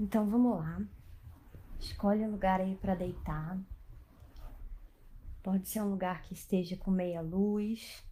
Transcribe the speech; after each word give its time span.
Então 0.00 0.24
vamos 0.24 0.56
lá. 0.56 0.80
Escolhe 1.78 2.24
um 2.24 2.30
lugar 2.30 2.58
aí 2.58 2.74
para 2.74 2.94
deitar. 2.94 3.58
Pode 5.42 5.68
ser 5.68 5.82
um 5.82 5.90
lugar 5.90 6.22
que 6.22 6.32
esteja 6.32 6.74
com 6.74 6.90
meia 6.90 7.20
luz. 7.20 8.02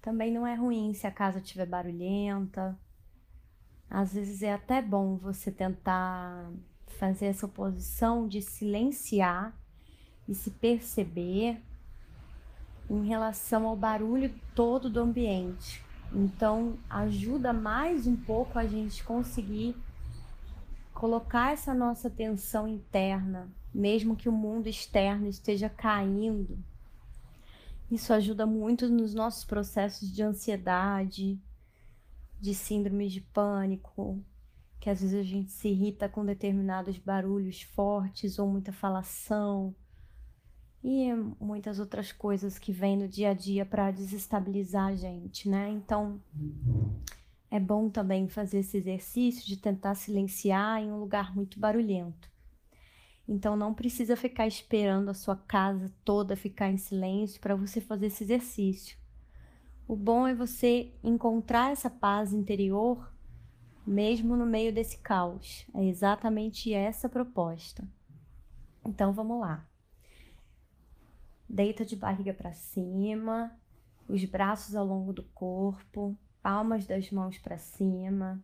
Também 0.00 0.32
não 0.32 0.46
é 0.46 0.54
ruim 0.54 0.94
se 0.94 1.06
a 1.06 1.10
casa 1.10 1.40
estiver 1.40 1.66
barulhenta. 1.66 2.74
Às 3.90 4.14
vezes 4.14 4.42
é 4.42 4.54
até 4.54 4.80
bom 4.80 5.18
você 5.18 5.52
tentar 5.52 6.50
fazer 6.98 7.26
essa 7.26 7.46
posição 7.46 8.26
de 8.26 8.40
silenciar 8.40 9.54
e 10.26 10.34
se 10.34 10.52
perceber 10.52 11.62
em 12.88 13.06
relação 13.06 13.66
ao 13.66 13.76
barulho 13.76 14.34
todo 14.54 14.88
do 14.88 15.00
ambiente. 15.00 15.86
Então, 16.12 16.78
ajuda 16.88 17.52
mais 17.52 18.06
um 18.06 18.16
pouco 18.16 18.58
a 18.58 18.66
gente 18.66 19.04
conseguir 19.04 19.76
colocar 20.94 21.52
essa 21.52 21.74
nossa 21.74 22.08
atenção 22.08 22.66
interna, 22.66 23.48
mesmo 23.72 24.16
que 24.16 24.28
o 24.28 24.32
mundo 24.32 24.68
externo 24.68 25.28
esteja 25.28 25.68
caindo. 25.68 26.58
Isso 27.90 28.12
ajuda 28.12 28.46
muito 28.46 28.88
nos 28.88 29.14
nossos 29.14 29.44
processos 29.44 30.10
de 30.10 30.22
ansiedade, 30.22 31.38
de 32.40 32.54
síndrome 32.54 33.08
de 33.08 33.20
pânico, 33.20 34.22
que 34.80 34.88
às 34.88 35.00
vezes 35.00 35.18
a 35.18 35.22
gente 35.22 35.52
se 35.52 35.68
irrita 35.68 36.08
com 36.08 36.24
determinados 36.24 36.98
barulhos 36.98 37.62
fortes 37.62 38.38
ou 38.38 38.48
muita 38.48 38.72
falação 38.72 39.74
e 40.82 41.12
muitas 41.40 41.78
outras 41.78 42.12
coisas 42.12 42.58
que 42.58 42.72
vêm 42.72 42.96
no 42.96 43.08
dia 43.08 43.30
a 43.30 43.34
dia 43.34 43.66
para 43.66 43.90
desestabilizar 43.90 44.88
a 44.88 44.94
gente, 44.94 45.48
né? 45.48 45.68
Então 45.70 46.20
é 47.50 47.58
bom 47.58 47.88
também 47.88 48.28
fazer 48.28 48.58
esse 48.58 48.76
exercício 48.76 49.46
de 49.46 49.56
tentar 49.56 49.94
silenciar 49.94 50.80
em 50.80 50.92
um 50.92 51.00
lugar 51.00 51.34
muito 51.34 51.58
barulhento. 51.58 52.30
Então 53.26 53.56
não 53.56 53.74
precisa 53.74 54.16
ficar 54.16 54.46
esperando 54.46 55.10
a 55.10 55.14
sua 55.14 55.36
casa 55.36 55.92
toda 56.04 56.36
ficar 56.36 56.70
em 56.70 56.78
silêncio 56.78 57.40
para 57.40 57.54
você 57.54 57.80
fazer 57.80 58.06
esse 58.06 58.24
exercício. 58.24 58.96
O 59.86 59.96
bom 59.96 60.26
é 60.26 60.34
você 60.34 60.92
encontrar 61.02 61.72
essa 61.72 61.90
paz 61.90 62.32
interior 62.32 63.12
mesmo 63.86 64.36
no 64.36 64.46
meio 64.46 64.72
desse 64.72 64.98
caos. 64.98 65.66
É 65.74 65.84
exatamente 65.84 66.72
essa 66.72 67.06
a 67.06 67.10
proposta. 67.10 67.86
Então 68.84 69.12
vamos 69.12 69.40
lá. 69.40 69.67
Deita 71.48 71.84
de 71.84 71.96
barriga 71.96 72.34
para 72.34 72.52
cima, 72.52 73.58
os 74.06 74.24
braços 74.24 74.76
ao 74.76 74.84
longo 74.84 75.12
do 75.12 75.22
corpo, 75.22 76.16
palmas 76.42 76.86
das 76.86 77.10
mãos 77.10 77.38
para 77.38 77.56
cima, 77.56 78.42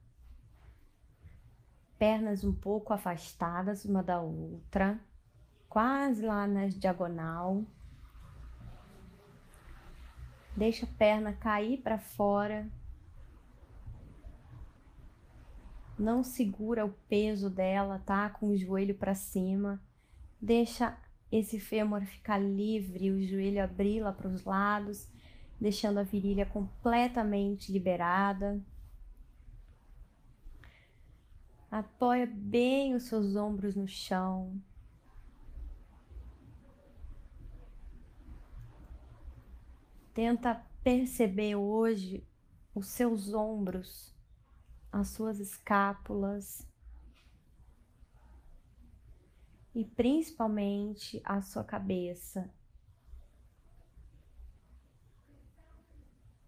pernas 1.98 2.44
um 2.44 2.52
pouco 2.52 2.92
afastadas 2.92 3.84
uma 3.84 4.02
da 4.02 4.20
outra, 4.20 4.98
quase 5.68 6.24
lá 6.24 6.46
na 6.46 6.66
diagonal. 6.68 7.64
Deixa 10.56 10.86
a 10.86 10.88
perna 10.96 11.32
cair 11.32 11.82
para 11.82 11.98
fora. 11.98 12.70
Não 15.98 16.22
segura 16.22 16.86
o 16.86 16.92
peso 17.08 17.50
dela, 17.50 18.00
tá? 18.04 18.30
Com 18.30 18.48
o 18.48 18.56
joelho 18.56 18.94
para 18.94 19.14
cima. 19.14 19.82
Deixa 20.40 20.96
esse 21.38 21.58
fêmur 21.58 22.06
ficar 22.06 22.38
livre, 22.38 23.10
o 23.10 23.20
joelho 23.20 23.62
abrir 23.62 24.00
lá 24.00 24.12
para 24.12 24.28
os 24.28 24.44
lados, 24.44 25.08
deixando 25.60 25.98
a 25.98 26.04
virilha 26.04 26.46
completamente 26.46 27.72
liberada. 27.72 28.62
Apoia 31.68 32.24
bem 32.24 32.94
os 32.94 33.04
seus 33.04 33.34
ombros 33.34 33.74
no 33.74 33.88
chão. 33.88 34.62
Tenta 40.14 40.64
perceber 40.84 41.56
hoje 41.56 42.24
os 42.72 42.86
seus 42.86 43.34
ombros, 43.34 44.14
as 44.92 45.08
suas 45.08 45.40
escápulas, 45.40 46.64
e 49.74 49.84
principalmente 49.84 51.20
a 51.24 51.42
sua 51.42 51.64
cabeça, 51.64 52.48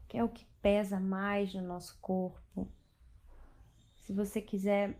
que 0.06 0.16
é 0.16 0.22
o 0.22 0.28
que 0.28 0.46
pesa 0.62 1.00
mais 1.00 1.52
no 1.52 1.62
nosso 1.62 1.98
corpo. 2.00 2.68
Se 4.04 4.12
você 4.12 4.40
quiser, 4.40 4.96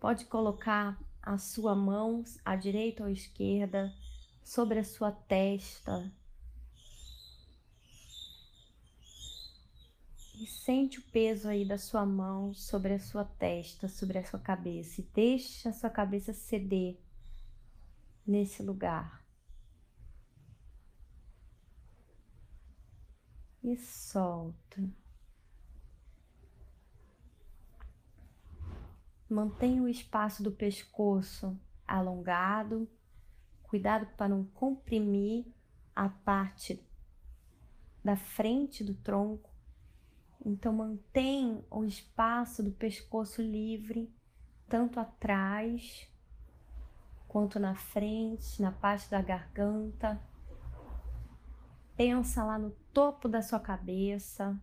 pode 0.00 0.24
colocar 0.24 0.98
a 1.22 1.36
sua 1.36 1.74
mão 1.74 2.24
à 2.44 2.56
direita 2.56 3.02
ou 3.02 3.08
à 3.08 3.12
esquerda 3.12 3.92
sobre 4.42 4.78
a 4.78 4.84
sua 4.84 5.12
testa 5.12 6.10
E 10.38 10.46
sente 10.46 10.98
o 10.98 11.02
peso 11.02 11.48
aí 11.48 11.64
da 11.64 11.78
sua 11.78 12.04
mão 12.04 12.52
sobre 12.52 12.92
a 12.92 12.98
sua 12.98 13.24
testa, 13.24 13.88
sobre 13.88 14.18
a 14.18 14.24
sua 14.24 14.38
cabeça. 14.38 15.00
E 15.00 15.04
deixa 15.04 15.70
a 15.70 15.72
sua 15.72 15.88
cabeça 15.88 16.34
ceder 16.34 17.00
nesse 18.26 18.62
lugar. 18.62 19.24
E 23.64 23.78
solta. 23.78 24.86
Mantenha 29.28 29.82
o 29.82 29.88
espaço 29.88 30.42
do 30.42 30.52
pescoço 30.52 31.58
alongado. 31.88 32.86
Cuidado 33.62 34.06
para 34.18 34.28
não 34.28 34.44
comprimir 34.44 35.46
a 35.94 36.10
parte 36.10 36.86
da 38.04 38.16
frente 38.16 38.84
do 38.84 38.94
tronco 38.94 39.55
então 40.48 40.72
mantém 40.72 41.64
o 41.68 41.84
espaço 41.84 42.62
do 42.62 42.70
pescoço 42.70 43.42
livre, 43.42 44.14
tanto 44.68 45.00
atrás 45.00 46.08
quanto 47.26 47.58
na 47.58 47.74
frente, 47.74 48.62
na 48.62 48.70
parte 48.70 49.10
da 49.10 49.20
garganta. 49.20 50.22
Pensa 51.96 52.44
lá 52.44 52.56
no 52.60 52.70
topo 52.92 53.28
da 53.28 53.42
sua 53.42 53.58
cabeça. 53.58 54.56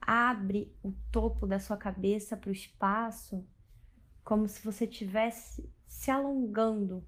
Abre 0.00 0.72
o 0.80 0.92
topo 1.10 1.44
da 1.44 1.58
sua 1.58 1.76
cabeça 1.76 2.36
para 2.36 2.50
o 2.50 2.52
espaço, 2.52 3.44
como 4.22 4.46
se 4.46 4.64
você 4.64 4.84
estivesse 4.84 5.68
se 5.88 6.08
alongando, 6.08 7.04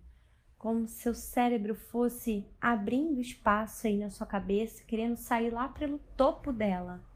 como 0.59 0.89
se 0.89 1.03
seu 1.03 1.15
cérebro 1.15 1.77
fosse 1.77 2.45
abrindo 2.61 3.21
espaço 3.21 3.87
aí 3.87 3.97
na 3.97 4.11
sua 4.11 4.27
cabeça, 4.27 4.83
querendo 4.83 5.17
sair 5.17 5.51
lá 5.51 5.69
pelo 5.69 6.01
topo 6.17 6.53
dela. 6.53 7.12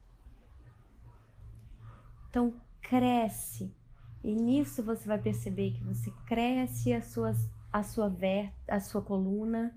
Então 2.36 2.52
cresce. 2.82 3.74
E 4.22 4.34
nisso 4.34 4.82
você 4.82 5.08
vai 5.08 5.16
perceber 5.16 5.70
que 5.70 5.82
você 5.82 6.10
cresce 6.26 6.92
a, 6.92 7.00
suas, 7.00 7.38
a, 7.72 7.82
sua, 7.82 8.10
ver, 8.10 8.52
a 8.68 8.78
sua 8.78 9.00
coluna, 9.00 9.74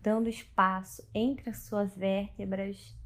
dando 0.00 0.28
espaço 0.28 1.08
entre 1.14 1.50
as 1.50 1.58
suas 1.58 1.94
vértebras. 1.94 2.98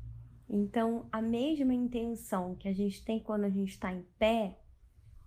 Então, 0.49 1.06
a 1.12 1.21
mesma 1.21 1.75
intenção 1.75 2.55
que 2.55 2.66
a 2.66 2.72
gente 2.72 3.05
tem 3.05 3.21
quando 3.21 3.45
a 3.45 3.50
gente 3.50 3.72
está 3.72 3.93
em 3.93 4.06
pé, 4.19 4.59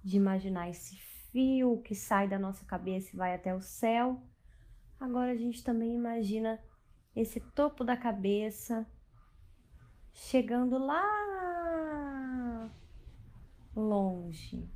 de 0.03 0.17
imaginar 0.17 0.67
esse 0.67 0.95
fio 1.31 1.83
que 1.83 1.93
sai 1.93 2.27
da 2.27 2.39
nossa 2.39 2.65
cabeça 2.65 3.11
e 3.13 3.15
vai 3.15 3.35
até 3.35 3.53
o 3.53 3.61
céu, 3.61 4.23
agora 4.99 5.33
a 5.33 5.37
gente 5.37 5.63
também 5.63 5.93
imagina 5.93 6.59
esse 7.15 7.39
topo 7.39 7.83
da 7.83 7.95
cabeça 7.95 8.87
chegando 10.15 10.79
lá 10.79 11.38
longe. 13.79 14.69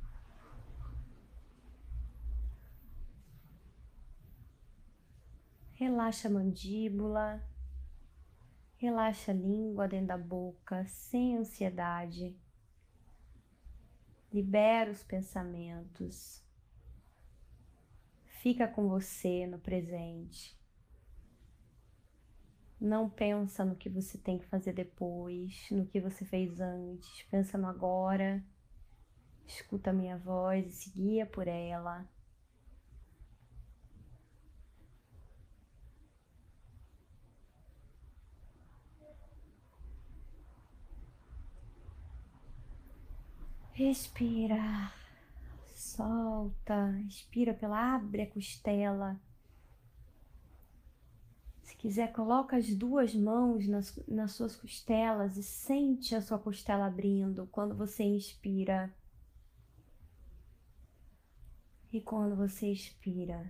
Relaxa 5.74 6.28
a 6.28 6.30
mandíbula, 6.30 7.46
relaxa 8.76 9.32
a 9.32 9.34
língua 9.34 9.86
dentro 9.86 10.08
da 10.08 10.18
boca, 10.18 10.86
sem 10.86 11.36
ansiedade. 11.36 12.36
Libera 14.32 14.90
os 14.90 15.02
pensamentos. 15.02 16.42
Fica 18.40 18.66
com 18.66 18.88
você 18.88 19.46
no 19.46 19.58
presente. 19.58 20.58
Não 22.80 23.08
pensa 23.08 23.64
no 23.64 23.76
que 23.76 23.88
você 23.88 24.18
tem 24.18 24.38
que 24.38 24.46
fazer 24.46 24.72
depois, 24.72 25.66
no 25.70 25.86
que 25.86 26.00
você 26.00 26.24
fez 26.24 26.60
antes. 26.60 27.22
Pensa 27.24 27.56
no 27.56 27.66
agora 27.66 28.44
Escuta 29.46 29.90
a 29.90 29.92
minha 29.92 30.16
voz 30.16 30.66
e 30.66 30.72
se 30.72 30.90
guia 30.90 31.26
por 31.26 31.46
ela. 31.48 32.06
Respira. 43.74 44.92
Solta. 45.74 46.92
Respira 47.04 47.52
pela 47.52 47.96
abre 47.96 48.22
a 48.22 48.30
costela. 48.30 49.20
Se 51.62 51.74
quiser, 51.76 52.12
coloca 52.12 52.56
as 52.56 52.72
duas 52.72 53.14
mãos 53.14 53.66
nas, 53.66 53.98
nas 54.06 54.32
suas 54.32 54.54
costelas 54.54 55.36
e 55.36 55.42
sente 55.42 56.14
a 56.14 56.22
sua 56.22 56.38
costela 56.38 56.86
abrindo 56.86 57.48
quando 57.50 57.74
você 57.74 58.04
inspira. 58.04 58.94
E 61.94 62.00
quando 62.00 62.34
você 62.34 62.72
expira, 62.72 63.48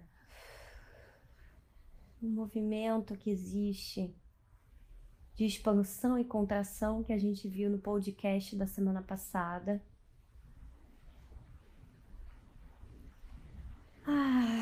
o 2.21 2.27
movimento 2.27 3.17
que 3.17 3.31
existe 3.31 4.15
de 5.35 5.47
expansão 5.47 6.19
e 6.19 6.27
contração 6.27 7.03
que 7.03 7.15
a 7.15 7.17
gente 7.17 7.49
viu 7.49 7.71
no 7.71 7.79
podcast 7.79 8.55
da 8.55 8.67
semana 8.67 9.01
passada. 9.01 9.83
Ah, 14.07 14.54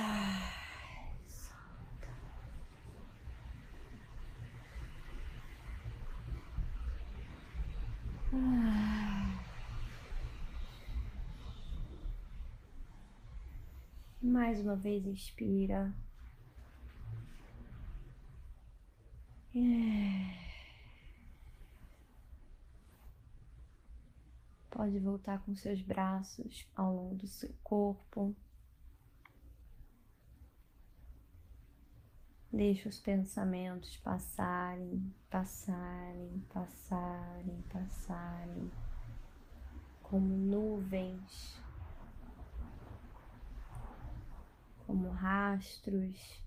Mais 14.43 14.61
uma 14.61 14.75
vez, 14.75 15.07
inspira. 15.07 15.95
É. 19.55 20.37
Pode 24.69 24.99
voltar 24.99 25.41
com 25.45 25.55
seus 25.55 25.81
braços 25.81 26.67
ao 26.75 26.93
longo 26.93 27.15
do 27.15 27.29
seu 27.29 27.55
corpo. 27.63 28.35
Deixa 32.53 32.89
os 32.89 32.99
pensamentos 32.99 33.97
passarem, 33.99 35.15
passarem, 35.31 36.45
passarem, 36.53 37.63
passarem, 37.71 38.73
como 40.03 40.37
nuvens, 40.37 41.62
como 44.93 45.09
rastros. 45.09 46.45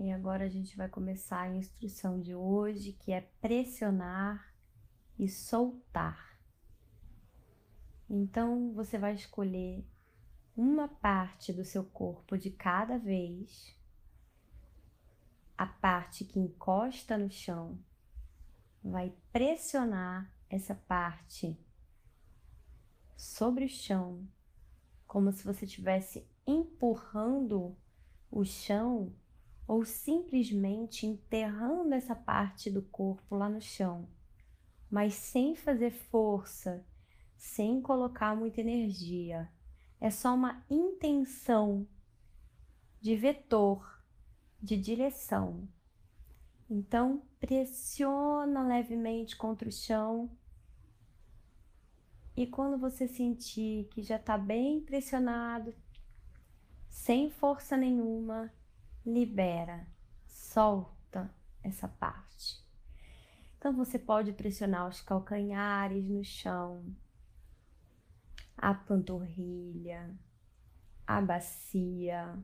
E 0.00 0.10
agora 0.10 0.44
a 0.44 0.48
gente 0.48 0.76
vai 0.76 0.88
começar 0.88 1.42
a 1.42 1.54
instrução 1.54 2.20
de 2.20 2.34
hoje, 2.34 2.94
que 2.94 3.12
é 3.12 3.20
pressionar 3.40 4.52
e 5.16 5.28
soltar. 5.28 6.36
Então 8.10 8.72
você 8.72 8.98
vai 8.98 9.14
escolher 9.14 9.86
uma 10.56 10.88
parte 10.88 11.52
do 11.52 11.64
seu 11.64 11.84
corpo 11.84 12.36
de 12.36 12.50
cada 12.50 12.98
vez, 12.98 13.72
a 15.56 15.64
parte 15.64 16.24
que 16.24 16.40
encosta 16.40 17.16
no 17.16 17.30
chão, 17.30 17.78
vai 18.82 19.14
pressionar 19.32 20.28
essa 20.50 20.74
parte 20.74 21.56
sobre 23.16 23.64
o 23.64 23.68
chão, 23.68 24.26
como 25.06 25.32
se 25.32 25.44
você 25.44 25.64
estivesse 25.64 26.26
empurrando 26.46 27.76
o 28.30 28.44
chão 28.44 29.12
ou 29.66 29.84
simplesmente 29.84 31.06
enterrando 31.06 31.94
essa 31.94 32.14
parte 32.14 32.70
do 32.70 32.82
corpo 32.82 33.36
lá 33.36 33.48
no 33.48 33.60
chão, 33.60 34.08
mas 34.90 35.14
sem 35.14 35.54
fazer 35.54 35.90
força, 35.90 36.84
sem 37.36 37.80
colocar 37.80 38.36
muita 38.36 38.60
energia. 38.60 39.50
É 40.00 40.10
só 40.10 40.34
uma 40.34 40.64
intenção 40.68 41.86
de 43.00 43.16
vetor, 43.16 44.02
de 44.60 44.76
direção. 44.76 45.68
Então, 46.68 47.22
pressiona 47.38 48.66
levemente 48.66 49.36
contra 49.36 49.68
o 49.68 49.72
chão. 49.72 50.30
E 52.36 52.46
quando 52.46 52.78
você 52.78 53.06
sentir 53.06 53.88
que 53.90 54.02
já 54.02 54.16
está 54.16 54.36
bem 54.36 54.80
pressionado, 54.80 55.74
sem 56.88 57.30
força 57.30 57.76
nenhuma, 57.76 58.52
libera, 59.04 59.86
solta 60.26 61.32
essa 61.62 61.86
parte. 61.86 62.64
Então 63.56 63.72
você 63.74 63.98
pode 63.98 64.32
pressionar 64.32 64.88
os 64.88 65.00
calcanhares 65.00 66.08
no 66.08 66.24
chão, 66.24 66.84
a 68.56 68.74
panturrilha, 68.74 70.14
a 71.06 71.20
bacia, 71.20 72.36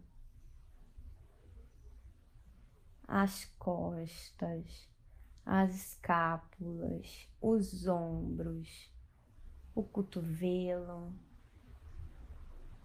as 3.07 3.45
costas, 3.59 4.89
as 5.45 5.75
escápulas, 5.75 7.29
os 7.41 7.87
ombros, 7.87 8.90
o 9.75 9.83
cotovelo, 9.83 11.13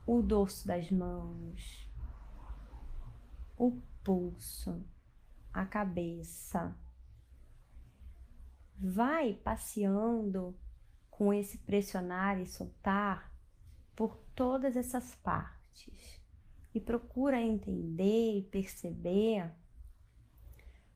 o 0.06 0.22
dorso 0.22 0.68
das 0.68 0.90
mãos 0.92 1.86
o 3.58 3.82
pulso, 4.04 4.84
a 5.54 5.66
cabeça. 5.66 6.76
Vai 8.78 9.34
passeando 9.34 10.56
com 11.10 11.34
esse 11.34 11.58
pressionar 11.60 12.40
e 12.40 12.46
soltar 12.46 13.32
por 13.96 14.18
todas 14.36 14.76
essas 14.76 15.16
partes 15.16 16.22
e 16.74 16.80
procura 16.82 17.42
entender 17.42 18.40
e 18.40 18.44
perceber 18.44 19.50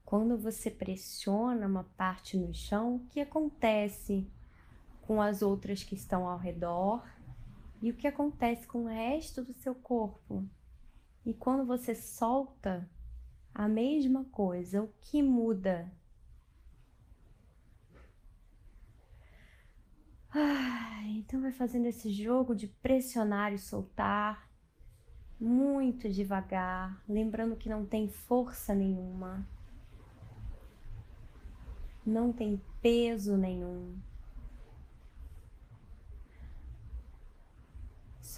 quando 0.04 0.38
você 0.38 0.70
pressiona 0.70 1.68
uma 1.68 1.86
parte 1.96 2.36
no 2.36 2.54
chão, 2.54 2.96
o 2.96 3.06
que 3.08 3.22
acontece 3.22 4.30
com 5.10 5.20
as 5.20 5.42
outras 5.42 5.84
que 5.84 5.96
estão 5.96 6.28
ao 6.28 6.38
redor 6.38 7.04
e 7.82 7.90
o 7.90 7.96
que 7.96 8.06
acontece 8.06 8.68
com 8.68 8.84
o 8.84 8.88
resto 8.88 9.44
do 9.44 9.56
seu 9.56 9.74
corpo. 9.74 10.48
E 11.26 11.34
quando 11.34 11.66
você 11.66 11.96
solta, 11.96 12.88
a 13.52 13.68
mesma 13.68 14.24
coisa, 14.26 14.83
o 14.83 14.94
que 15.02 15.24
muda? 15.24 15.92
Ah, 20.30 21.02
então 21.07 21.42
vai 21.42 21.54
fazendo 21.54 21.88
esse 21.88 22.12
jogo 22.12 22.54
de 22.54 22.68
pressionar 22.68 23.52
e 23.52 23.57
soltar 23.57 24.48
muito 25.40 26.07
devagar, 26.07 27.04
lembrando 27.10 27.56
que 27.56 27.68
não 27.68 27.83
tem 27.83 28.07
força 28.07 28.76
nenhuma, 28.76 29.44
não 32.06 32.31
tem 32.31 32.62
peso 32.80 33.36
nenhum. 33.36 34.07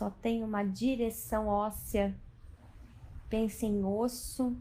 Só 0.01 0.10
tem 0.10 0.43
uma 0.43 0.63
direção 0.63 1.46
óssea 1.46 2.20
Pense 3.29 3.67
em 3.67 3.86
osso, 3.86 4.60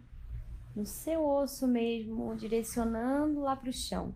no 0.76 0.84
seu 0.84 1.26
osso 1.26 1.66
mesmo, 1.66 2.36
direcionando 2.36 3.40
lá 3.40 3.56
para 3.56 3.70
o 3.70 3.72
chão. 3.72 4.14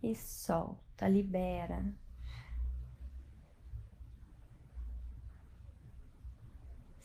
E 0.00 0.14
solta, 0.14 1.08
libera. 1.08 1.92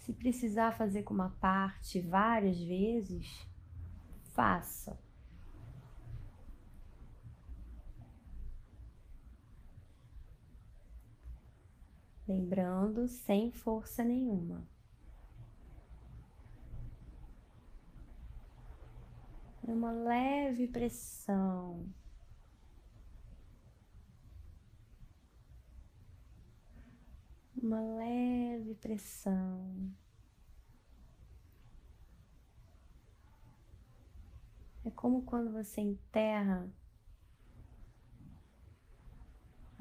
Se 0.02 0.14
precisar 0.14 0.74
fazer 0.74 1.02
com 1.02 1.16
uma 1.16 1.32
parte 1.42 2.00
várias 2.00 2.60
vezes, 2.60 3.44
faça. 4.36 5.03
Lembrando 12.28 13.08
sem 13.08 13.52
força 13.52 14.04
nenhuma. 14.04 14.68
É 19.68 19.72
uma 19.72 19.92
leve 19.92 20.68
pressão. 20.68 21.86
Uma 27.56 27.80
leve 27.80 28.76
pressão. 28.76 29.94
É 34.86 34.92
como 34.92 35.22
quando 35.22 35.50
você 35.52 35.80
enterra 35.80 36.70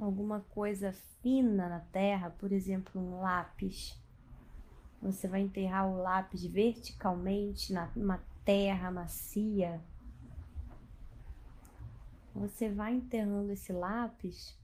alguma 0.04 0.40
coisa 0.40 0.92
fina 1.20 1.68
na 1.68 1.80
terra, 1.80 2.30
por 2.30 2.52
exemplo, 2.52 3.00
um 3.00 3.20
lápis. 3.20 3.98
Você 5.00 5.26
vai 5.26 5.40
enterrar 5.40 5.88
o 5.88 6.00
lápis 6.00 6.44
verticalmente 6.44 7.72
numa 7.96 8.18
terra 8.44 8.90
macia, 8.90 9.80
você 12.34 12.70
vai 12.70 12.94
enterrando 12.94 13.52
esse 13.52 13.72
lápis 13.72 14.58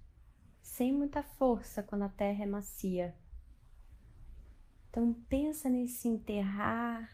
sem 0.62 0.92
muita 0.92 1.22
força 1.22 1.82
quando 1.82 2.02
a 2.02 2.08
terra 2.08 2.44
é 2.44 2.46
macia. 2.46 3.14
Então 4.88 5.12
pensa 5.28 5.68
nesse 5.68 6.08
enterrar 6.08 7.10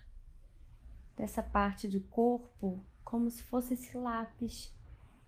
dessa 1.16 1.43
parte 1.43 1.88
do 1.88 2.00
corpo 2.00 2.81
como 3.04 3.31
se 3.31 3.43
fosse 3.43 3.75
esse 3.75 3.97
lápis 3.97 4.73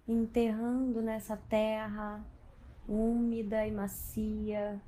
enterrando 0.06 1.02
nessa 1.02 1.36
terra 1.36 2.24
úmida 2.88 3.66
e 3.66 3.70
macia. 3.70 4.80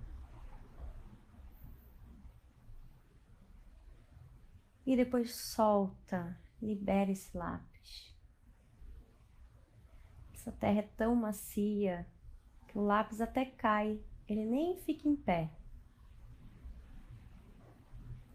E 4.86 4.96
depois 4.96 5.34
solta, 5.34 6.38
libera 6.62 7.10
esse 7.10 7.36
lápis. 7.36 8.16
Essa 10.32 10.52
terra 10.52 10.80
é 10.80 10.88
tão 10.96 11.14
macia 11.14 12.06
que 12.68 12.78
o 12.78 12.82
lápis 12.82 13.20
até 13.20 13.44
cai, 13.44 14.00
ele 14.26 14.44
nem 14.44 14.76
fica 14.76 15.08
em 15.08 15.16
pé. 15.16 15.50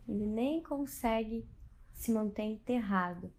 Ele 0.08 0.26
nem 0.26 0.62
consegue 0.62 1.48
se 1.94 2.12
manter 2.12 2.44
enterrado. 2.44 3.34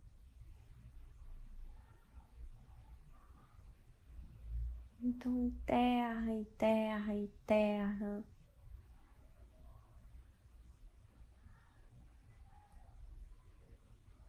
Então, 5.04 5.38
enterra, 5.38 6.32
enterra, 6.32 7.14
enterra. 7.14 8.24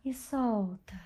E 0.03 0.13
solta. 0.13 0.99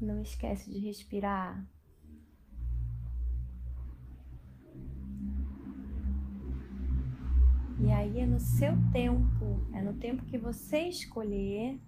Não 0.00 0.20
esquece 0.20 0.72
de 0.72 0.80
respirar. 0.80 1.64
E 7.78 7.92
aí 7.92 8.18
é 8.18 8.26
no 8.26 8.40
seu 8.40 8.72
tempo, 8.92 9.64
é 9.72 9.80
no 9.80 9.94
tempo 9.94 10.24
que 10.24 10.36
você 10.36 10.88
escolher. 10.88 11.80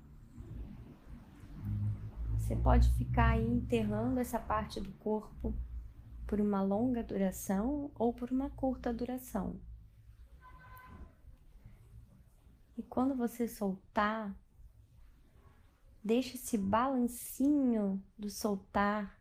Você 2.49 2.57
pode 2.57 2.89
ficar 2.95 3.33
aí 3.33 3.47
enterrando 3.47 4.19
essa 4.19 4.39
parte 4.39 4.81
do 4.81 4.91
corpo 4.93 5.55
por 6.27 6.41
uma 6.41 6.63
longa 6.63 7.05
duração 7.05 7.91
ou 7.95 8.11
por 8.11 8.31
uma 8.31 8.49
curta 8.49 8.91
duração. 8.91 9.61
E 12.75 12.83
quando 12.83 13.15
você 13.15 13.47
soltar, 13.47 14.35
deixa 16.03 16.37
esse 16.37 16.57
balancinho 16.57 18.03
do 18.17 18.31
soltar 18.31 19.21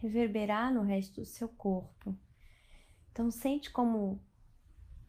reverberar 0.00 0.70
no 0.70 0.82
resto 0.82 1.22
do 1.22 1.26
seu 1.26 1.48
corpo. 1.48 2.14
Então 3.10 3.30
sente 3.30 3.70
como 3.70 4.22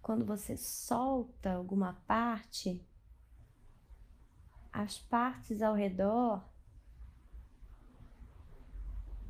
quando 0.01 0.23
você 0.23 0.55
solta 0.55 1.51
alguma 1.51 1.95
parte, 2.07 2.81
as 4.71 4.97
partes 4.97 5.61
ao 5.61 5.73
redor 5.73 6.43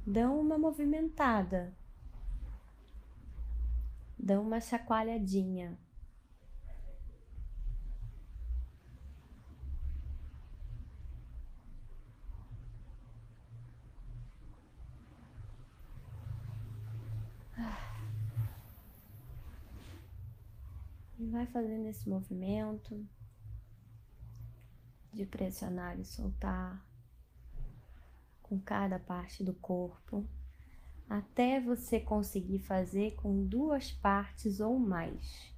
dão 0.06 0.40
uma 0.40 0.58
movimentada, 0.58 1.76
dão 4.18 4.44
uma 4.44 4.60
chacoalhadinha. 4.60 5.78
E 21.20 21.28
vai 21.28 21.46
fazendo 21.46 21.86
esse 21.88 22.10
movimento 22.10 23.08
de 25.13 25.25
pressionar 25.25 26.00
e 26.00 26.06
soltar 26.06 26.86
com 28.41 28.60
cada 28.60 29.00
parte 29.00 29.44
do 29.44 29.53
corpo, 29.53 30.27
até 31.10 31.60
você 31.60 32.00
conseguir 32.00 32.60
fazer 32.60 33.15
com 33.15 33.46
duas 33.46 33.91
partes 33.91 34.60
ou 34.60 34.80
mais. 34.80 35.53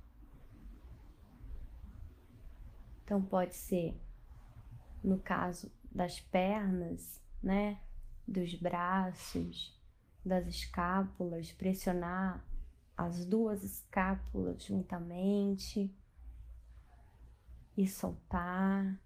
Então 3.04 3.22
pode 3.22 3.56
ser 3.56 4.00
no 5.04 5.20
caso 5.20 5.72
das 5.92 6.20
pernas, 6.20 7.22
né, 7.42 7.80
dos 8.28 8.56
braços, 8.56 9.78
das 10.26 10.48
escápulas, 10.48 11.52
pressionar 11.52 12.44
as 12.96 13.26
duas 13.26 13.64
escápulas 13.64 14.64
juntamente 14.64 15.94
e 17.76 17.88
soltar. 17.88 18.98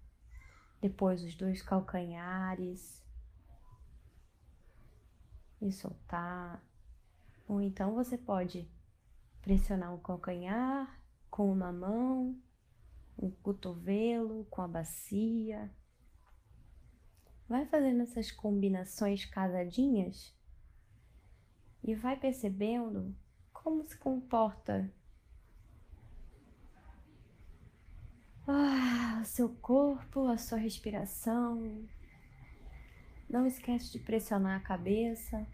Depois 0.80 1.22
os 1.22 1.34
dois 1.34 1.60
calcanhares 1.62 3.04
e 5.60 5.72
soltar. 5.72 6.62
Ou 7.46 7.60
então 7.60 7.94
você 7.94 8.16
pode 8.16 8.70
pressionar 9.42 9.94
o 9.94 9.98
calcanhar 9.98 11.00
com 11.30 11.50
uma 11.50 11.72
mão, 11.72 12.38
o 13.16 13.30
cotovelo 13.30 14.44
com 14.46 14.62
a 14.62 14.68
bacia. 14.68 15.70
Vai 17.48 17.66
fazendo 17.66 18.02
essas 18.02 18.30
combinações 18.30 19.24
casadinhas 19.24 20.36
e 21.82 21.94
vai 21.94 22.18
percebendo 22.18 23.16
como 23.52 23.82
se 23.82 23.96
comporta 23.96 24.92
ah, 28.50 29.20
o 29.22 29.24
seu 29.26 29.48
corpo, 29.48 30.26
a 30.28 30.38
sua 30.38 30.58
respiração. 30.58 31.86
Não 33.28 33.46
esquece 33.46 33.92
de 33.92 33.98
pressionar 33.98 34.56
a 34.56 34.64
cabeça, 34.64 35.46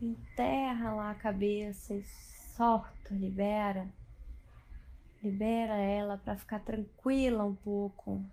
enterra 0.00 0.94
lá 0.94 1.10
a 1.10 1.14
cabeça 1.14 1.94
e 1.94 2.02
solta, 2.56 3.12
libera. 3.12 3.88
Libera 5.22 5.76
ela 5.76 6.16
para 6.16 6.36
ficar 6.36 6.60
tranquila 6.60 7.44
um 7.44 7.54
pouco. 7.54 8.24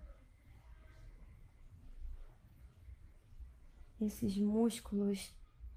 Esses 4.00 4.36
músculos 4.38 5.34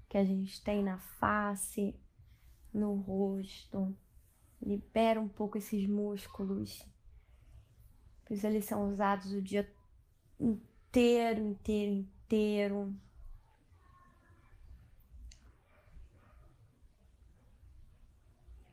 que 0.08 0.16
a 0.16 0.24
gente 0.24 0.62
tem 0.62 0.82
na 0.82 0.98
face, 0.98 1.94
no 2.72 2.94
rosto. 2.94 3.94
Libera 4.62 5.20
um 5.20 5.28
pouco 5.28 5.58
esses 5.58 5.86
músculos, 5.86 6.84
pois 8.30 8.44
eles 8.44 8.64
são 8.64 8.88
usados 8.88 9.32
o 9.32 9.42
dia 9.42 9.68
inteiro, 10.38 11.40
inteiro, 11.40 11.92
inteiro. 11.92 12.94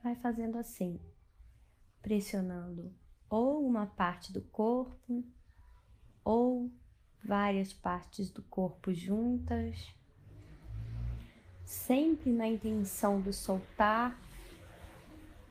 Vai 0.04 0.14
fazendo 0.14 0.60
assim, 0.60 1.00
pressionando 2.04 2.94
ou 3.28 3.66
uma 3.68 3.88
parte 3.88 4.32
do 4.32 4.44
corpo 4.44 5.26
ou 6.24 6.72
várias 7.24 7.74
partes 7.74 8.30
do 8.30 8.44
corpo 8.44 8.94
juntas 8.94 9.92
sempre 11.66 12.32
na 12.32 12.48
intenção 12.48 13.20
do 13.20 13.34
soltar, 13.34 14.16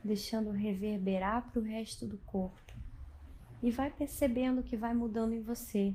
deixando 0.05 0.53
reverberar 0.53 1.51
para 1.51 1.61
o 1.61 1.65
resto 1.65 2.07
do 2.07 2.19
corpo. 2.19 2.76
E 3.63 3.71
vai 3.71 3.91
percebendo 3.91 4.63
que 4.63 4.77
vai 4.77 4.95
mudando 4.95 5.33
em 5.33 5.41
você. 5.41 5.95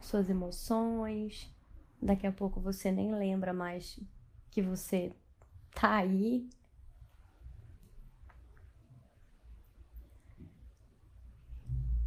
Suas 0.00 0.30
emoções, 0.30 1.52
daqui 2.00 2.26
a 2.26 2.32
pouco 2.32 2.60
você 2.60 2.90
nem 2.90 3.14
lembra 3.14 3.52
mais 3.52 3.98
que 4.50 4.62
você 4.62 5.12
tá 5.74 5.96
aí. 5.96 6.48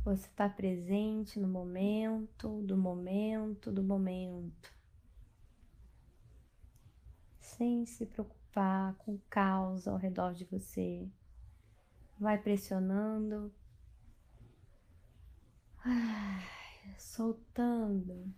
Você 0.03 0.25
está 0.25 0.49
presente 0.49 1.39
no 1.39 1.47
momento, 1.47 2.61
do 2.63 2.75
momento, 2.75 3.71
do 3.71 3.83
momento 3.83 4.81
sem 7.61 7.85
se 7.85 8.07
preocupar 8.07 8.95
com 8.95 9.19
caos 9.29 9.87
ao 9.87 9.95
redor 9.95 10.33
de 10.33 10.45
você. 10.45 11.07
Vai 12.19 12.37
pressionando, 12.39 13.53
soltando. 16.97 18.33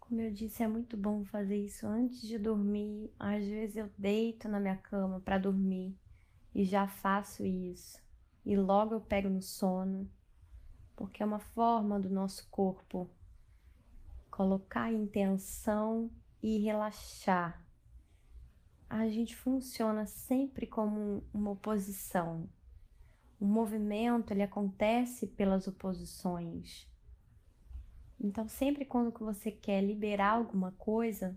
Como 0.00 0.20
eu 0.20 0.30
disse, 0.30 0.62
é 0.62 0.68
muito 0.68 0.96
bom 0.96 1.24
fazer 1.24 1.56
isso 1.56 1.86
antes 1.86 2.20
de 2.20 2.38
dormir. 2.38 3.12
Às 3.18 3.44
vezes 3.44 3.76
eu 3.76 3.90
deito 3.96 4.48
na 4.48 4.60
minha 4.60 4.76
cama 4.76 5.20
para 5.20 5.38
dormir 5.38 5.96
e 6.54 6.64
já 6.64 6.86
faço 6.86 7.44
isso. 7.44 7.98
E 8.44 8.56
logo 8.56 8.94
eu 8.94 9.00
pego 9.00 9.28
no 9.28 9.40
sono, 9.40 10.10
porque 10.94 11.22
é 11.22 11.26
uma 11.26 11.40
forma 11.40 11.98
do 11.98 12.10
nosso 12.10 12.46
corpo 12.50 13.10
colocar 14.30 14.92
em 14.92 15.06
tensão 15.06 16.10
e 16.42 16.58
relaxar. 16.58 17.63
A 18.88 19.08
gente 19.08 19.34
funciona 19.34 20.06
sempre 20.06 20.66
como 20.66 21.24
uma 21.32 21.50
oposição. 21.52 22.48
O 23.40 23.44
movimento 23.46 24.32
ele 24.32 24.42
acontece 24.42 25.26
pelas 25.26 25.66
oposições. 25.66 26.88
Então, 28.20 28.48
sempre 28.48 28.84
quando 28.84 29.12
você 29.18 29.50
quer 29.50 29.82
liberar 29.82 30.32
alguma 30.32 30.72
coisa, 30.72 31.36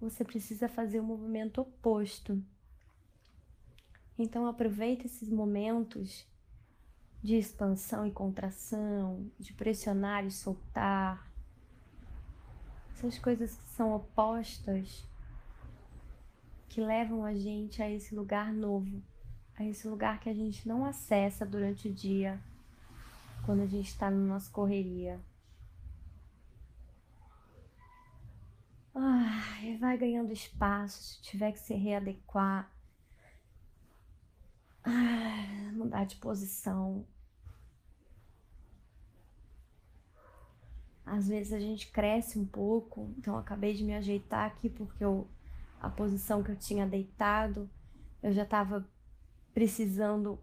você 0.00 0.24
precisa 0.24 0.68
fazer 0.68 1.00
o 1.00 1.02
um 1.02 1.06
movimento 1.06 1.60
oposto. 1.60 2.42
Então, 4.18 4.46
aproveite 4.46 5.06
esses 5.06 5.28
momentos 5.28 6.26
de 7.22 7.36
expansão 7.36 8.06
e 8.06 8.10
contração, 8.10 9.30
de 9.38 9.54
pressionar 9.54 10.26
e 10.26 10.30
soltar. 10.30 11.32
Essas 12.92 13.18
coisas 13.18 13.56
que 13.56 13.68
são 13.70 13.94
opostas 13.94 15.06
que 16.74 16.80
levam 16.80 17.24
a 17.24 17.32
gente 17.32 17.80
a 17.80 17.88
esse 17.88 18.12
lugar 18.16 18.52
novo, 18.52 19.00
a 19.56 19.64
esse 19.64 19.86
lugar 19.86 20.18
que 20.18 20.28
a 20.28 20.34
gente 20.34 20.66
não 20.66 20.84
acessa 20.84 21.46
durante 21.46 21.86
o 21.86 21.94
dia, 21.94 22.42
quando 23.46 23.62
a 23.62 23.66
gente 23.66 23.86
está 23.86 24.10
na 24.10 24.16
nossa 24.16 24.50
correria. 24.50 25.20
Ah, 28.92 29.40
vai 29.78 29.96
ganhando 29.96 30.32
espaço, 30.32 31.00
se 31.00 31.22
tiver 31.22 31.52
que 31.52 31.60
se 31.60 31.74
readequar, 31.74 32.68
mudar 35.74 36.06
de 36.06 36.16
posição. 36.16 37.06
Às 41.06 41.28
vezes 41.28 41.52
a 41.52 41.60
gente 41.60 41.92
cresce 41.92 42.36
um 42.36 42.44
pouco, 42.44 43.14
então 43.16 43.38
acabei 43.38 43.74
de 43.74 43.84
me 43.84 43.94
ajeitar 43.94 44.46
aqui 44.46 44.68
porque 44.68 45.04
eu, 45.04 45.28
a 45.80 45.88
posição 45.90 46.42
que 46.42 46.50
eu 46.50 46.56
tinha 46.56 46.86
deitado, 46.86 47.68
eu 48.22 48.32
já 48.32 48.42
estava 48.42 48.88
precisando 49.52 50.38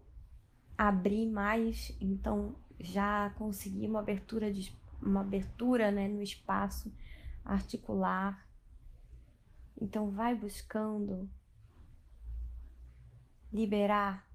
abrir 0.76 1.26
mais, 1.26 1.96
então 2.00 2.54
já 2.80 3.30
consegui 3.30 3.86
uma 3.86 4.00
abertura 4.00 4.52
de 4.52 4.76
uma 5.02 5.20
abertura, 5.20 5.90
né, 5.90 6.08
no 6.08 6.22
espaço 6.22 6.92
articular. 7.44 8.46
Então, 9.80 10.10
vai 10.10 10.34
buscando 10.34 11.28
liberar 13.52 14.26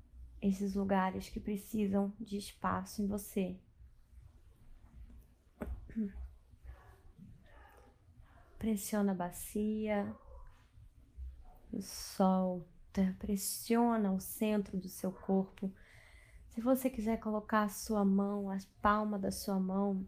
esses 0.42 0.76
lugares 0.76 1.30
que 1.30 1.40
precisam 1.40 2.14
de 2.20 2.38
espaço 2.38 3.02
em 3.02 3.08
você. 3.08 3.58
Pressiona 8.60 9.14
a 9.14 9.16
bacia, 9.16 10.14
solta, 11.82 13.16
pressiona 13.20 14.12
o 14.12 14.20
centro 14.20 14.78
do 14.78 14.90
seu 14.90 15.12
corpo. 15.12 15.72
Se 16.50 16.62
você 16.62 16.90
quiser 16.90 17.18
colocar 17.20 17.64
a 17.64 17.70
sua 17.70 18.04
mão, 18.04 18.50
a 18.50 18.58
palma 18.82 19.20
da 19.20 19.32
sua 19.32 19.60
mão 19.60 20.08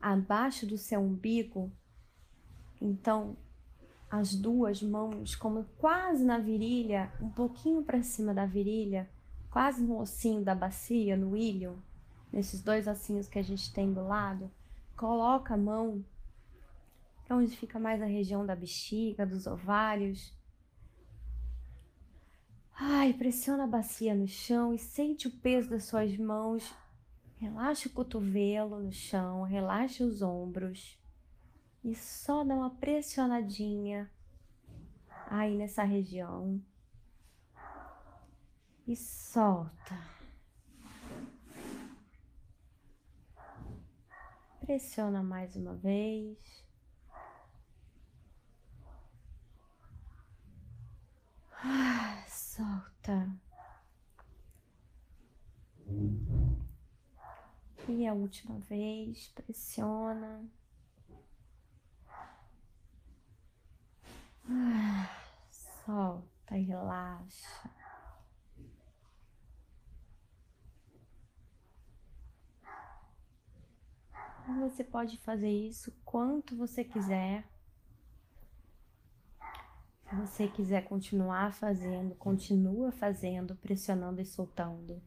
abaixo 0.00 0.66
do 0.66 0.76
seu 0.76 1.00
umbigo. 1.00 1.72
Então, 2.80 3.36
as 4.10 4.34
duas 4.34 4.82
mãos 4.82 5.34
como 5.36 5.64
quase 5.78 6.24
na 6.24 6.38
virilha, 6.38 7.12
um 7.20 7.30
pouquinho 7.30 7.82
para 7.82 8.02
cima 8.02 8.34
da 8.34 8.44
virilha, 8.44 9.08
quase 9.50 9.82
no 9.82 9.98
ossinho 9.98 10.42
da 10.42 10.54
bacia, 10.54 11.16
no 11.16 11.36
ilho, 11.36 11.82
nesses 12.32 12.62
dois 12.62 12.86
ossinhos 12.86 13.28
que 13.28 13.38
a 13.38 13.42
gente 13.42 13.72
tem 13.72 13.92
do 13.92 14.02
lado. 14.02 14.50
Coloca 14.96 15.54
a 15.54 15.56
mão 15.56 16.04
é 17.32 17.36
onde 17.36 17.56
fica 17.56 17.78
mais 17.78 18.00
a 18.00 18.06
região 18.06 18.44
da 18.44 18.54
bexiga, 18.54 19.26
dos 19.26 19.46
ovários. 19.46 20.32
Ai, 22.74 23.12
pressiona 23.12 23.64
a 23.64 23.66
bacia 23.66 24.14
no 24.14 24.26
chão 24.26 24.74
e 24.74 24.78
sente 24.78 25.28
o 25.28 25.30
peso 25.30 25.70
das 25.70 25.84
suas 25.84 26.16
mãos 26.16 26.72
Relaxa 27.42 27.88
o 27.88 27.92
cotovelo 27.92 28.78
no 28.78 28.92
chão, 28.92 29.42
relaxa 29.42 30.04
os 30.04 30.22
ombros 30.22 30.96
e 31.82 31.92
só 31.92 32.44
dá 32.44 32.54
uma 32.54 32.70
pressionadinha 32.70 34.08
aí 35.26 35.56
nessa 35.56 35.82
região 35.82 36.62
e 38.86 38.94
solta. 38.94 39.98
Pressiona 44.60 45.20
mais 45.20 45.56
uma 45.56 45.74
vez. 45.74 46.61
Ah, 51.64 52.24
solta. 52.28 53.28
E 57.88 58.06
a 58.06 58.12
última 58.12 58.58
vez, 58.58 59.28
pressiona. 59.28 60.44
Ah, 64.48 65.08
solta 65.50 66.58
e 66.58 66.62
relaxa. 66.62 67.70
Você 74.60 74.82
pode 74.84 75.18
fazer 75.18 75.50
isso 75.50 75.92
quanto 76.04 76.56
você 76.56 76.82
quiser. 76.84 77.51
Se 80.12 80.16
você 80.16 80.46
quiser 80.46 80.84
continuar 80.84 81.54
fazendo, 81.54 82.14
continua 82.16 82.92
fazendo, 82.92 83.56
pressionando 83.56 84.20
e 84.20 84.26
soltando. 84.26 85.00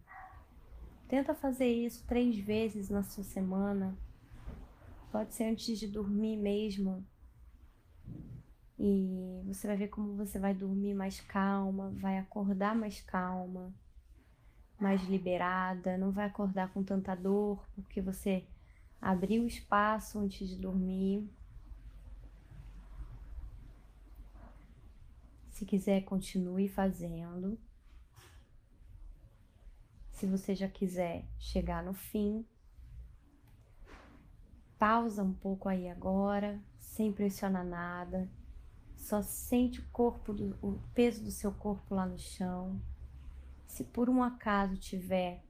Tenta 1.07 1.35
fazer 1.35 1.67
isso 1.67 2.03
três 2.07 2.35
vezes 2.39 2.89
na 2.89 3.03
sua 3.03 3.23
semana. 3.23 3.95
Pode 5.11 5.35
ser 5.35 5.43
antes 5.43 5.77
de 5.77 5.87
dormir 5.87 6.37
mesmo. 6.37 7.05
E 8.79 9.43
você 9.45 9.67
vai 9.67 9.77
ver 9.77 9.89
como 9.89 10.15
você 10.15 10.39
vai 10.39 10.55
dormir 10.55 10.95
mais 10.95 11.21
calma, 11.21 11.91
vai 11.97 12.17
acordar 12.17 12.75
mais 12.75 12.99
calma, 12.99 13.71
mais 14.79 15.03
liberada, 15.03 15.99
não 15.99 16.09
vai 16.09 16.25
acordar 16.25 16.73
com 16.73 16.81
tanta 16.83 17.13
dor, 17.13 17.63
porque 17.75 18.01
você 18.01 18.43
abriu 18.99 19.45
espaço 19.45 20.17
antes 20.17 20.49
de 20.49 20.55
dormir. 20.55 21.29
Se 25.55 25.65
quiser, 25.65 26.01
continue 26.01 26.67
fazendo. 26.67 27.57
Se 30.11 30.25
você 30.25 30.53
já 30.53 30.67
quiser 30.67 31.25
chegar 31.39 31.81
no 31.81 31.93
fim, 31.93 32.45
pausa 34.77 35.23
um 35.23 35.33
pouco 35.33 35.69
aí 35.69 35.87
agora, 35.87 36.61
sem 36.77 37.09
pressionar 37.09 37.65
nada. 37.65 38.29
Só 38.97 39.21
sente 39.21 39.79
o 39.79 39.87
corpo, 39.93 40.33
do, 40.33 40.57
o 40.61 40.77
peso 40.93 41.23
do 41.23 41.31
seu 41.31 41.53
corpo 41.53 41.95
lá 41.95 42.05
no 42.05 42.19
chão. 42.19 42.77
Se 43.65 43.85
por 43.85 44.09
um 44.09 44.21
acaso 44.21 44.75
tiver 44.75 45.41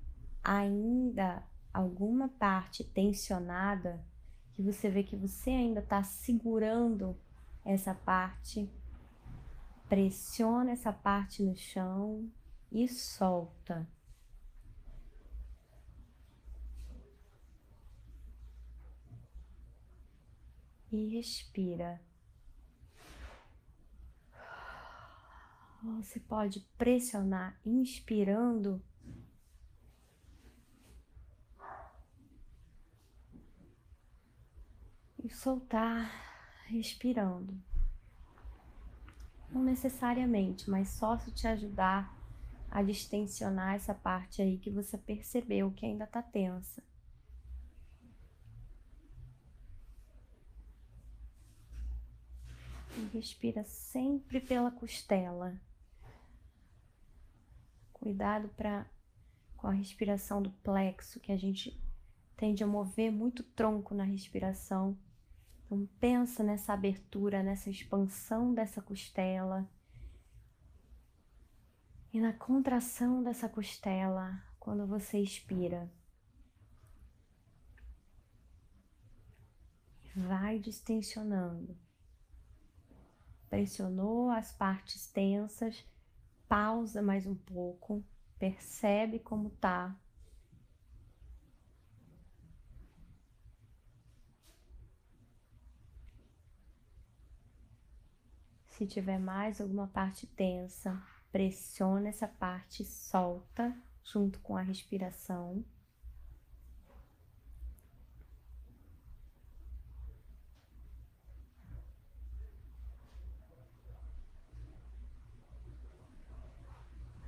ainda 0.44 1.42
alguma 1.74 2.30
parte 2.30 2.84
tensionada, 2.84 4.06
que 4.54 4.62
você 4.62 4.88
vê 4.88 5.02
que 5.02 5.16
você 5.16 5.50
ainda 5.50 5.80
está 5.80 6.04
segurando 6.04 7.18
essa 7.66 7.96
parte, 7.96 8.72
pressiona 9.88 10.72
essa 10.72 10.92
parte 10.92 11.44
no 11.44 11.56
chão 11.56 12.30
e 12.72 12.88
solta. 12.88 13.88
e 20.96 21.08
respira. 21.18 22.02
Você 25.84 26.20
pode 26.20 26.62
pressionar 26.78 27.60
inspirando 27.64 28.82
e 35.24 35.30
soltar 35.30 36.10
respirando. 36.68 37.62
Não 39.56 39.64
necessariamente, 39.64 40.70
mas 40.70 40.90
só 40.90 41.18
se 41.18 41.32
te 41.32 41.48
ajudar 41.48 42.14
a 42.70 42.84
distensionar 42.84 43.76
essa 43.76 43.94
parte 43.94 44.42
aí 44.42 44.58
que 44.58 44.70
você 44.70 44.98
percebeu 44.98 45.72
que 45.72 45.86
ainda 45.86 46.04
está 46.04 46.22
tensa. 46.22 46.84
Respira 53.14 53.64
sempre 53.64 54.42
pela 54.42 54.70
costela. 54.72 55.58
Cuidado 57.94 58.50
para 58.58 58.86
com 59.56 59.68
a 59.68 59.72
respiração 59.72 60.42
do 60.42 60.52
plexo, 60.52 61.22
que 61.22 61.32
a 61.32 61.38
gente 61.38 61.82
tende 62.36 62.62
a 62.62 62.68
mover 62.68 63.10
muito 63.10 63.42
tronco 63.42 63.96
na 63.96 64.04
respiração. 64.04 64.98
Então 65.66 65.88
pensa 66.00 66.44
nessa 66.44 66.74
abertura, 66.74 67.42
nessa 67.42 67.70
expansão 67.70 68.54
dessa 68.54 68.82
costela. 68.82 69.68
E 72.14 72.22
na 72.22 72.32
contração 72.32 73.24
dessa 73.24 73.50
costela, 73.50 74.42
quando 74.60 74.86
você 74.86 75.20
expira. 75.20 75.92
Vai 80.16 80.60
distensionando. 80.60 81.76
Pressionou 83.50 84.30
as 84.30 84.52
partes 84.52 85.08
tensas, 85.08 85.86
pausa 86.48 87.02
mais 87.02 87.26
um 87.26 87.36
pouco, 87.36 88.04
percebe 88.38 89.20
como 89.20 89.50
tá. 89.50 89.94
Se 98.76 98.86
tiver 98.86 99.18
mais 99.18 99.62
alguma 99.62 99.88
parte 99.88 100.28
tensa, 100.28 101.02
pressiona 101.32 102.10
essa 102.10 102.28
parte, 102.28 102.84
solta 102.84 103.74
junto 104.04 104.38
com 104.42 104.58
a 104.58 104.62
respiração. 104.62 105.64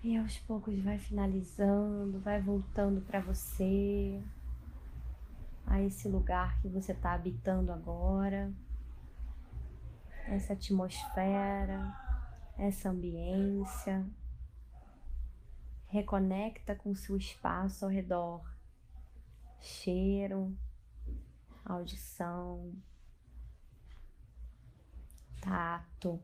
E 0.03 0.17
aos 0.17 0.37
poucos 0.39 0.77
vai 0.81 0.99
finalizando, 0.99 2.19
vai 2.19 2.41
voltando 2.41 2.99
para 2.99 3.21
você, 3.21 4.21
a 5.65 5.81
esse 5.81 6.09
lugar 6.09 6.59
que 6.61 6.67
você 6.67 6.91
está 6.91 7.13
habitando 7.13 7.71
agora, 7.71 8.51
essa 10.27 10.53
atmosfera, 10.53 11.93
essa 12.57 12.89
ambiência. 12.89 14.05
Reconecta 15.87 16.75
com 16.75 16.91
o 16.91 16.95
seu 16.95 17.15
espaço 17.15 17.85
ao 17.85 17.91
redor, 17.91 18.45
cheiro, 19.61 20.55
audição, 21.63 22.73
tato. 25.41 26.21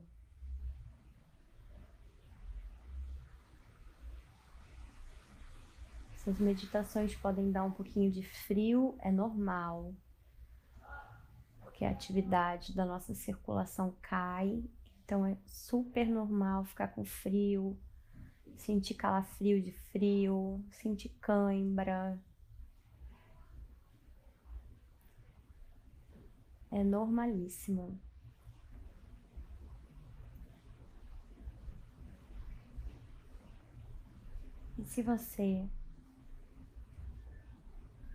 Essas 6.14 6.40
meditações 6.40 7.16
podem 7.16 7.52
dar 7.52 7.64
um 7.64 7.72
pouquinho 7.72 8.12
de 8.12 8.24
frio, 8.24 8.98
é 9.00 9.12
normal, 9.12 9.94
porque 11.84 11.86
a 11.86 11.92
atividade 11.92 12.74
da 12.74 12.86
nossa 12.86 13.14
circulação 13.14 13.94
cai, 14.02 14.64
então 15.04 15.26
é 15.26 15.36
super 15.46 16.08
normal 16.08 16.64
ficar 16.64 16.88
com 16.88 17.04
frio, 17.04 17.78
sentir 18.56 18.94
calafrio 18.94 19.62
de 19.62 19.72
frio, 19.72 20.64
sentir 20.72 21.10
cãibra. 21.20 22.18
É 26.72 26.84
normalíssimo. 26.84 28.00
E 34.78 34.86
se 34.86 35.02
você 35.02 35.68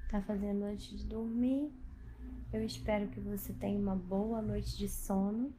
está 0.04 0.22
fazendo 0.22 0.64
antes 0.64 0.88
de 0.88 1.06
dormir. 1.06 1.87
Eu 2.52 2.64
espero 2.64 3.08
que 3.08 3.20
você 3.20 3.52
tenha 3.52 3.78
uma 3.78 3.94
boa 3.94 4.40
noite 4.40 4.76
de 4.76 4.88
sono. 4.88 5.52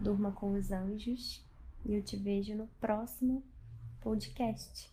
Durma 0.00 0.32
com 0.32 0.54
os 0.54 0.72
anjos 0.72 1.44
e 1.84 1.94
eu 1.94 2.02
te 2.02 2.16
vejo 2.16 2.54
no 2.54 2.66
próximo 2.80 3.44
podcast. 4.00 4.92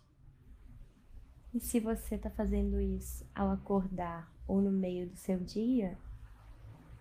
E 1.54 1.60
se 1.60 1.80
você 1.80 2.14
está 2.14 2.30
fazendo 2.30 2.80
isso 2.80 3.26
ao 3.34 3.50
acordar 3.50 4.32
ou 4.46 4.60
no 4.60 4.70
meio 4.70 5.08
do 5.08 5.16
seu 5.16 5.38
dia, 5.38 5.98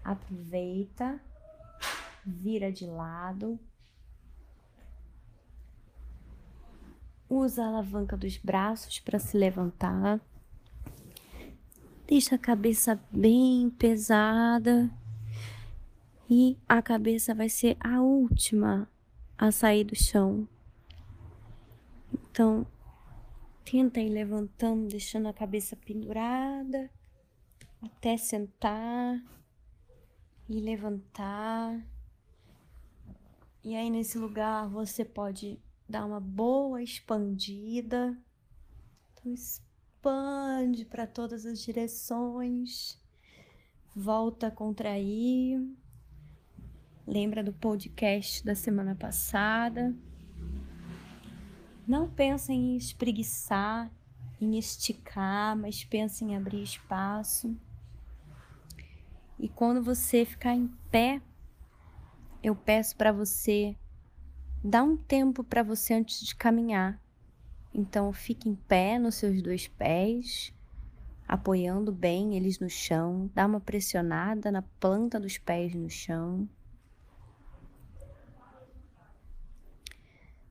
aproveita, 0.04 1.22
vira 2.26 2.72
de 2.72 2.86
lado, 2.86 3.60
Usa 7.34 7.64
a 7.64 7.68
alavanca 7.68 8.18
dos 8.18 8.36
braços 8.36 9.00
para 9.00 9.18
se 9.18 9.38
levantar. 9.38 10.20
Deixa 12.12 12.36
a 12.36 12.38
cabeça 12.38 13.02
bem 13.10 13.70
pesada. 13.70 14.92
E 16.30 16.58
a 16.68 16.82
cabeça 16.82 17.34
vai 17.34 17.48
ser 17.48 17.78
a 17.80 18.02
última 18.02 18.86
a 19.38 19.50
sair 19.50 19.86
do 19.86 19.96
chão. 19.96 20.46
Então, 22.14 22.68
tenta 23.64 24.02
ir 24.02 24.10
levantando, 24.10 24.90
deixando 24.90 25.30
a 25.30 25.34
cabeça 25.34 25.78
pendurada 25.78 26.92
até 27.82 28.18
sentar 28.18 29.24
e 30.50 30.60
levantar. 30.60 31.82
E 33.64 33.74
aí, 33.74 33.90
nesse 33.90 34.18
lugar, 34.18 34.68
você 34.68 35.06
pode 35.06 35.58
dá 35.88 36.06
uma 36.06 36.20
boa 36.20 36.84
expandida. 36.84 38.18
Então, 39.14 39.34
expande 40.02 40.84
para 40.84 41.06
todas 41.06 41.46
as 41.46 41.62
direções. 41.62 43.00
Volta 43.96 44.48
a 44.48 44.52
contrair. 44.52 45.62
Lembra 47.06 47.44
do 47.44 47.54
podcast 47.54 48.44
da 48.44 48.56
semana 48.56 48.96
passada. 48.96 49.96
Não 51.88 52.10
pensa 52.10 52.52
em 52.52 52.76
espreguiçar, 52.76 53.92
em 54.40 54.58
esticar, 54.58 55.56
mas 55.56 55.84
pensa 55.84 56.24
em 56.24 56.36
abrir 56.36 56.64
espaço. 56.64 57.56
E 59.38 59.48
quando 59.48 59.84
você 59.84 60.26
ficar 60.26 60.56
em 60.56 60.68
pé, 60.90 61.22
eu 62.42 62.56
peço 62.56 62.96
para 62.96 63.12
você 63.12 63.76
Dá 64.64 64.84
um 64.84 64.96
tempo 64.96 65.44
para 65.44 65.64
você 65.64 65.96
antes 65.96 66.24
de 66.24 66.36
caminhar. 66.36 67.01
Então, 67.74 68.12
fique 68.12 68.50
em 68.50 68.56
pé 68.56 69.00
nos 69.00 69.16
seus 69.16 69.42
dois 69.42 69.68
pés, 69.68 70.54
apoiando 71.28 71.92
bem 71.92 72.36
eles 72.36 72.60
no 72.60 72.70
chão. 72.70 73.32
Dá 73.34 73.46
uma 73.46 73.62
pressionada 73.62 74.52
na 74.52 74.62
planta 74.62 75.20
dos 75.20 75.38
pés 75.38 75.74
no 75.74 75.90
chão. 75.90 76.48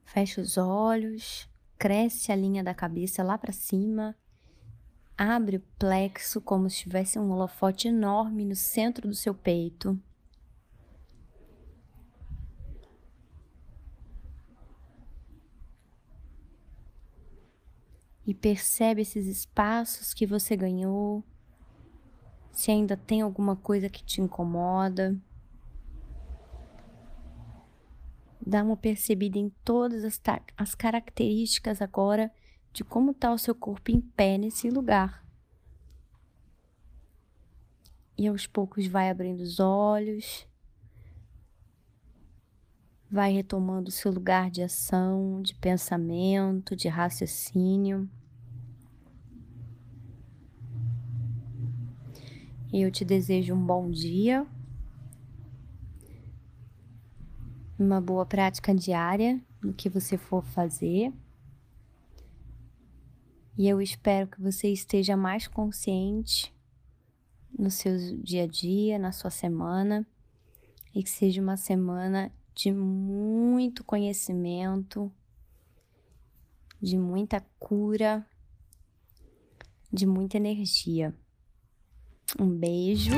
Fecha 0.04 0.40
os 0.40 0.56
olhos, 0.56 1.48
cresce 1.78 2.32
a 2.32 2.36
linha 2.36 2.64
da 2.64 2.74
cabeça 2.74 3.22
lá 3.22 3.38
para 3.38 3.52
cima. 3.52 4.16
Abre 5.16 5.58
o 5.58 5.62
plexo 5.78 6.40
como 6.40 6.68
se 6.68 6.78
tivesse 6.78 7.18
um 7.18 7.30
holofote 7.30 7.88
enorme 7.88 8.44
no 8.44 8.56
centro 8.56 9.06
do 9.06 9.14
seu 9.14 9.34
peito. 9.34 9.96
E 18.30 18.34
percebe 18.34 19.02
esses 19.02 19.26
espaços 19.26 20.14
que 20.14 20.24
você 20.24 20.56
ganhou, 20.56 21.24
se 22.52 22.70
ainda 22.70 22.96
tem 22.96 23.22
alguma 23.22 23.56
coisa 23.56 23.90
que 23.90 24.04
te 24.04 24.20
incomoda. 24.20 25.20
Dá 28.40 28.62
uma 28.62 28.76
percebida 28.76 29.36
em 29.36 29.48
todas 29.64 30.04
as, 30.04 30.20
as 30.56 30.76
características 30.76 31.82
agora 31.82 32.32
de 32.72 32.84
como 32.84 33.10
está 33.10 33.32
o 33.32 33.38
seu 33.38 33.52
corpo 33.52 33.90
em 33.90 34.00
pé 34.00 34.38
nesse 34.38 34.70
lugar. 34.70 35.26
E 38.16 38.28
aos 38.28 38.46
poucos 38.46 38.86
vai 38.86 39.10
abrindo 39.10 39.40
os 39.40 39.58
olhos, 39.58 40.46
vai 43.10 43.32
retomando 43.32 43.88
o 43.88 43.92
seu 43.92 44.12
lugar 44.12 44.52
de 44.52 44.62
ação, 44.62 45.42
de 45.42 45.52
pensamento, 45.56 46.76
de 46.76 46.86
raciocínio. 46.86 48.08
E 52.72 52.82
eu 52.82 52.90
te 52.90 53.04
desejo 53.04 53.52
um 53.52 53.66
bom 53.66 53.90
dia, 53.90 54.46
uma 57.76 58.00
boa 58.00 58.24
prática 58.24 58.72
diária 58.72 59.44
no 59.60 59.74
que 59.74 59.88
você 59.88 60.16
for 60.16 60.44
fazer. 60.44 61.12
E 63.58 63.68
eu 63.68 63.80
espero 63.82 64.28
que 64.28 64.40
você 64.40 64.68
esteja 64.68 65.16
mais 65.16 65.48
consciente 65.48 66.54
no 67.58 67.72
seu 67.72 67.96
dia 68.22 68.44
a 68.44 68.46
dia, 68.46 69.00
na 69.00 69.10
sua 69.10 69.30
semana, 69.30 70.06
e 70.94 71.02
que 71.02 71.10
seja 71.10 71.42
uma 71.42 71.56
semana 71.56 72.32
de 72.54 72.72
muito 72.72 73.82
conhecimento, 73.82 75.10
de 76.80 76.96
muita 76.96 77.40
cura, 77.58 78.24
de 79.92 80.06
muita 80.06 80.36
energia. 80.36 81.12
Um 82.38 82.48
beijo. 82.48 83.12